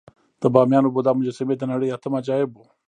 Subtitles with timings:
[0.41, 2.65] د بامیانو بودا مجسمې د نړۍ اتم عجایب وو